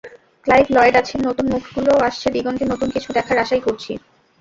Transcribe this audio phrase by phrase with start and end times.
[0.45, 3.91] Clive Lloyd আছেন, নতুন মুখগুলোও আসছে—দিগন্তে নতুন কিছু দেখার আশাই করছি।